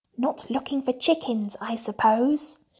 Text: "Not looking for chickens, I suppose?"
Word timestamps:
"Not 0.17 0.49
looking 0.49 0.81
for 0.81 0.93
chickens, 0.93 1.55
I 1.61 1.75
suppose?" 1.75 2.57